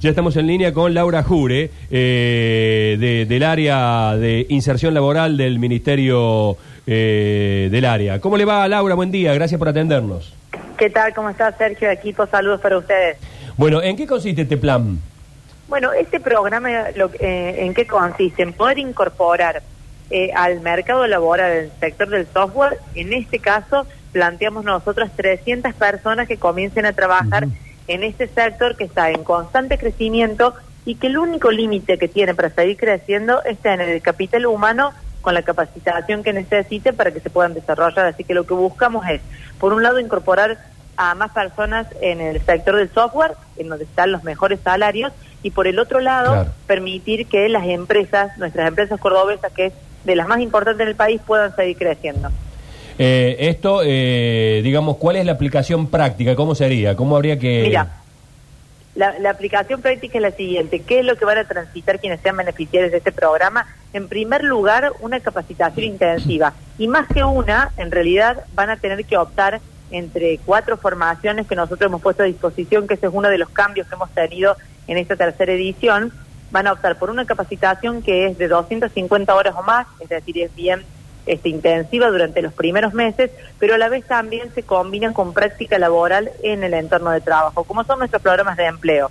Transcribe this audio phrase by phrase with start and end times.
[0.00, 5.58] Ya estamos en línea con Laura Jure, eh, de- del área de inserción laboral del
[5.58, 6.56] Ministerio
[6.86, 8.18] eh, del área.
[8.18, 8.94] ¿Cómo le va, Laura?
[8.94, 10.34] Buen día, gracias por atendernos.
[10.78, 11.12] ¿Qué tal?
[11.12, 11.90] ¿Cómo está Sergio?
[11.90, 13.18] Equipo, saludos para ustedes.
[13.58, 14.98] Bueno, ¿en qué consiste este plan?
[15.68, 18.42] Bueno, este programa, lo- eh, ¿en qué consiste?
[18.44, 19.60] En poder incorporar
[20.08, 26.26] eh, al mercado laboral del sector del software, en este caso planteamos nosotros 300 personas
[26.26, 27.48] que comiencen a trabajar.
[27.88, 30.54] En este sector que está en constante crecimiento
[30.84, 34.92] y que el único límite que tiene para seguir creciendo es tener el capital humano
[35.20, 38.06] con la capacitación que necesite para que se puedan desarrollar.
[38.06, 39.20] Así que lo que buscamos es,
[39.58, 40.58] por un lado, incorporar
[40.96, 45.50] a más personas en el sector del software, en donde están los mejores salarios, y
[45.50, 46.50] por el otro lado, Claro.
[46.66, 49.72] permitir que las empresas, nuestras empresas cordobesas, que es
[50.04, 52.30] de las más importantes en el país, puedan seguir creciendo.
[52.98, 56.34] Eh, esto, eh, digamos, ¿cuál es la aplicación práctica?
[56.34, 56.96] ¿Cómo sería?
[56.96, 57.62] ¿Cómo habría que...?
[57.62, 57.88] Mira,
[58.96, 60.80] la, la aplicación práctica es la siguiente.
[60.80, 63.66] ¿Qué es lo que van a transitar quienes sean beneficiarios de este programa?
[63.92, 66.54] En primer lugar, una capacitación intensiva.
[66.76, 69.60] Y más que una, en realidad van a tener que optar
[69.92, 73.48] entre cuatro formaciones que nosotros hemos puesto a disposición, que ese es uno de los
[73.50, 74.56] cambios que hemos tenido
[74.88, 76.12] en esta tercera edición.
[76.50, 80.38] Van a optar por una capacitación que es de 250 horas o más, es decir,
[80.38, 80.84] es bien
[81.28, 85.78] este, intensiva durante los primeros meses, pero a la vez también se combinan con práctica
[85.78, 89.10] laboral en el entorno de trabajo, como son nuestros programas de empleo.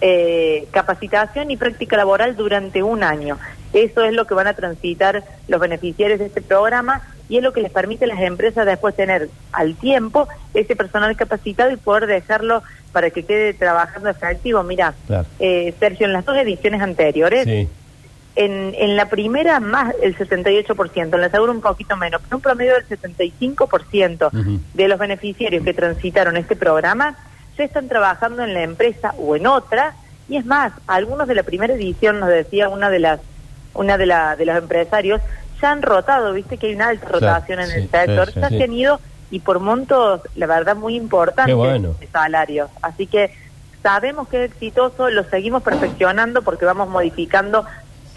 [0.00, 3.38] Eh, capacitación y práctica laboral durante un año.
[3.72, 7.52] Eso es lo que van a transitar los beneficiarios de este programa y es lo
[7.52, 12.06] que les permite a las empresas después tener al tiempo ese personal capacitado y poder
[12.06, 14.62] dejarlo para que quede trabajando efectivo.
[14.62, 15.26] Mira, Claro.
[15.38, 17.68] eh, Sergio, en las dos ediciones anteriores, Sí.
[18.44, 22.42] En, en la primera más el 78%, en la segunda un poquito menos, pero un
[22.42, 24.60] promedio del 75% Ujú.
[24.74, 27.16] de los beneficiarios que transitaron este programa
[27.56, 29.94] ya están trabajando en la empresa o en otra,
[30.28, 33.20] y es más, algunos de la primera edición nos decía una de las
[33.74, 35.20] una de, la, de los empresarios,
[35.60, 38.32] ya han rotado, viste que hay una alta Claro, rotación en sí, el sector, sí,
[38.34, 41.94] sí, ya se han ido y por montos, la verdad, muy importantes bueno.
[41.98, 42.68] de salarios.
[42.82, 43.32] Así que
[43.82, 47.64] sabemos que es exitoso, lo seguimos perfeccionando porque vamos modificando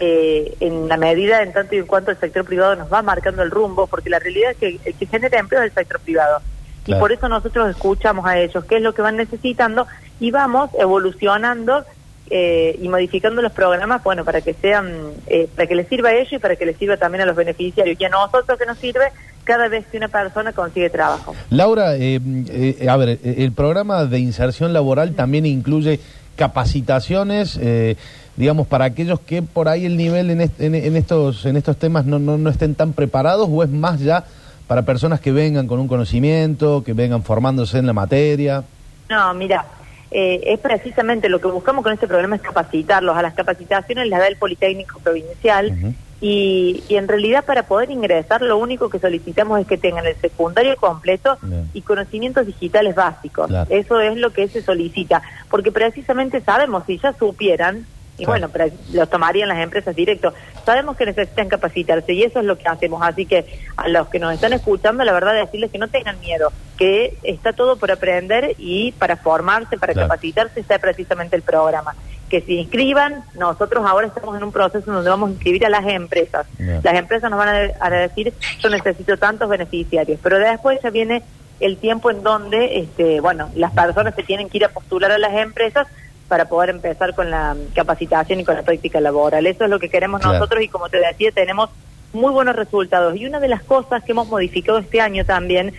[0.00, 3.42] eh, en la medida en tanto y en cuanto el sector privado nos va marcando
[3.42, 6.40] el rumbo, porque la realidad es que el que genera empleo es el sector privado.
[6.84, 6.98] Claro.
[6.98, 9.86] Y por eso nosotros escuchamos a ellos qué es lo que van necesitando
[10.20, 11.84] y vamos evolucionando
[12.28, 16.14] eh, y modificando los programas, bueno, para que sean, eh, para que les sirva a
[16.14, 18.00] ellos y para que les sirva también a los beneficiarios.
[18.00, 19.12] Y a nosotros que nos sirve
[19.44, 21.34] cada vez que una persona consigue trabajo.
[21.50, 26.00] Laura, eh, eh, a ver, el programa de inserción laboral también incluye
[26.36, 27.96] capacitaciones, eh,
[28.36, 31.76] digamos, para aquellos que por ahí el nivel en, est- en- en estos en estos
[31.76, 34.24] temas no, no, no estén tan preparados o es más ya
[34.68, 38.64] para personas que vengan con un conocimiento, que vengan formándose en la materia.
[39.08, 39.64] No, mira,
[40.10, 43.16] eh, es precisamente lo que buscamos con este programa es capacitarlos.
[43.16, 48.40] A las capacitaciones las da el Politécnico Provincial y, y en realidad para poder ingresar
[48.40, 51.68] lo único que solicitamos es que tengan el secundario completo Bien.
[51.74, 53.48] y conocimientos digitales básicos.
[53.48, 53.70] Claro.
[53.70, 57.86] Eso es lo que se solicita, porque precisamente sabemos, si ya supieran,
[58.18, 58.30] y Claro.
[58.32, 60.32] bueno, pre- los tomarían las empresas directo,
[60.64, 63.02] sabemos que necesitan capacitarse y eso es lo que hacemos.
[63.02, 63.44] Así que
[63.76, 67.52] a los que nos están escuchando, la verdad, decirles que no tengan miedo, que está
[67.52, 70.08] todo por aprender y para formarse, para Claro.
[70.08, 71.94] capacitarse, está precisamente el programa.
[72.30, 75.86] Que se inscriban, nosotros ahora estamos en un proceso donde vamos a inscribir a las
[75.86, 76.46] empresas.
[76.58, 76.80] Bien.
[76.82, 81.22] Las empresas nos van a, a decir, yo necesito tantos beneficiarios, pero después ya viene
[81.60, 85.18] el tiempo en donde, este, bueno, las personas se tienen que ir a postular a
[85.18, 85.86] las empresas
[86.28, 89.46] para poder empezar con la capacitación y con la práctica laboral.
[89.46, 90.34] Eso es lo que queremos Claro.
[90.38, 91.70] nosotros y como te decía, tenemos
[92.12, 93.16] muy buenos resultados.
[93.16, 95.72] Y una de las cosas que hemos modificado este año también,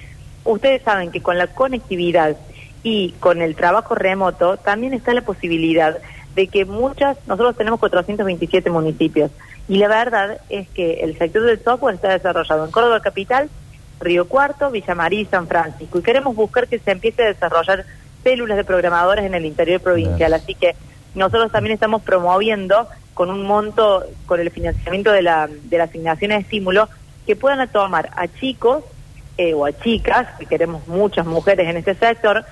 [0.45, 2.37] ustedes saben que con la conectividad
[2.83, 5.97] y con el trabajo remoto también está la posibilidad
[6.35, 9.31] de que muchas, nosotros tenemos 427 municipios
[9.67, 13.49] y la verdad es que el sector del software está desarrollado en Córdoba Capital,
[13.99, 17.85] Río Cuarto, Villa María y San Francisco y queremos buscar que se empiece a desarrollar
[18.27, 20.33] células de programadores en el interior provincial.
[20.33, 20.75] Así que
[21.15, 26.31] nosotros también estamos promoviendo con un monto, con el financiamiento de la, de la asignación
[26.31, 26.89] de estímulo,
[27.25, 28.83] que puedan tomar a chicos
[29.37, 32.43] eh, o a chicas, que queremos muchas mujeres en este sector,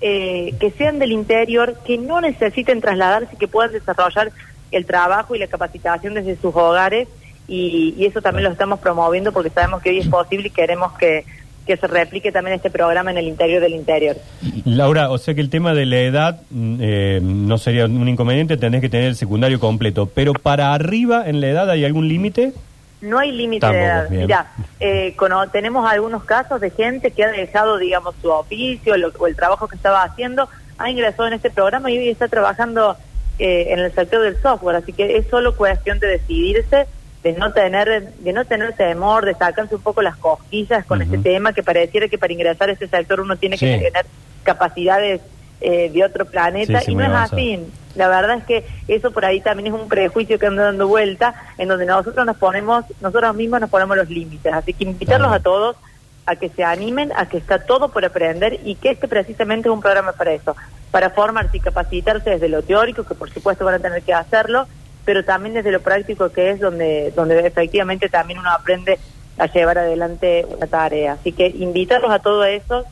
[0.00, 4.32] eh, que sean del interior, que no necesiten trasladarse, que puedan desarrollar
[4.72, 7.06] el trabajo y la capacitación desde sus hogares.
[7.46, 10.92] Y, y eso también lo estamos promoviendo porque sabemos que hoy es posible y queremos
[10.98, 11.24] que,
[11.70, 14.16] que se replique también este programa en el interior del interior.
[14.64, 18.56] Laura, o sea que el tema de la edad mm, eh, no sería un inconveniente,
[18.56, 22.52] tenés que tener el secundario completo, pero para arriba en la edad hay algún límite?
[23.00, 24.10] No hay límite de edad.
[24.10, 25.14] Mira, eh,
[25.52, 29.68] tenemos algunos casos de gente que ha dejado, digamos, su oficio lo- o el trabajo
[29.68, 32.96] que estaba haciendo ha ingresado en este programa y hoy está trabajando
[33.38, 36.86] eh, en el sector del software, así que es solo cuestión de decidirse,
[37.22, 41.18] de no tener, de no tener temor, de sacarse un poco las cosquillas con este
[41.18, 44.06] tema, que pareciera que para ingresar a ese sector uno tiene que tener
[44.42, 45.20] capacidades
[45.60, 47.66] eh, de otro planeta, Sí, sí, y no es así.
[47.94, 51.34] La verdad es que eso por ahí también es un prejuicio que anda dando vuelta,
[51.58, 54.52] en donde nosotros nos ponemos, nosotros mismos nos ponemos los límites.
[54.54, 55.40] Así que invitarlos Claro.
[55.40, 55.76] a todos
[56.24, 59.72] a que se animen, a que está todo por aprender y que este precisamente es
[59.74, 60.56] un programa para eso,
[60.90, 64.66] para formarse y capacitarse desde lo teórico, que por supuesto van a tener que hacerlo,
[65.04, 68.98] pero también desde lo práctico, que es donde, donde efectivamente también uno aprende
[69.38, 71.14] a llevar adelante una tarea.
[71.14, 72.84] Así que invitarlos a todo eso.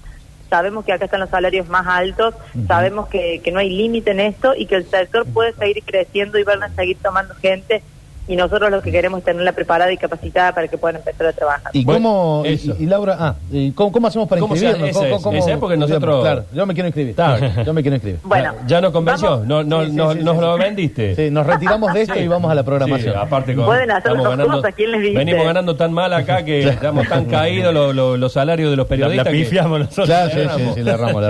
[0.48, 2.34] Sabemos que acá están los salarios más altos,
[2.66, 6.38] sabemos que, que no hay límite en esto y que el sector puede seguir creciendo
[6.38, 7.82] y van a seguir tomando gente
[8.28, 11.32] y nosotros lo que queremos es tenerla preparada y capacitada para que puedan empezar a
[11.32, 11.70] trabajar.
[11.72, 14.90] ¿Y cómo, y, Laura, ah, y ¿cómo, cómo hacemos para ¿Cómo se- inscribirnos?
[14.90, 17.10] ese ¿Cómo- es, cómo- ese es porque cómo- nosotros- Claro, yo me quiero inscribir.
[17.10, 17.64] Está.
[17.64, 18.20] Yo me quiero inscribir.
[18.22, 19.42] Bueno, ¿Ya nos convenció?
[19.44, 20.62] ¿No, no, Sí, sí, no- sí, nos sí, lo sí.
[20.62, 21.14] vendiste?
[21.16, 22.20] Sí, nos retiramos de esto Sí.
[22.20, 23.14] y vamos a la programación.
[23.14, 25.16] Sí, aparte con, Pueden hacer ganando- cosas, ¿quién les dice?
[25.18, 28.86] Venimos ganando tan mal acá que estamos tan caídos los, los- los salarios de los
[28.86, 29.24] periodistas.
[29.26, 30.06] La- la que- pifiamos nosotros.
[30.06, 31.24] Claro, sí, erramos, erramos.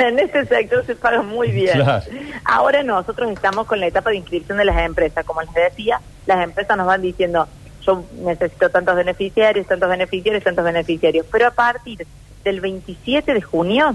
[0.00, 1.74] En este sector se paga muy bien.
[1.74, 2.02] Claro.
[2.44, 5.26] Ahora nosotros estamos con la etapa de inscripción de las empresas.
[5.26, 7.46] Como les decía, las empresas nos van diciendo,
[7.82, 11.26] yo necesito tantos beneficiarios, tantos beneficiarios, tantos beneficiarios.
[11.30, 12.06] Pero a partir
[12.44, 13.94] del 27 de junio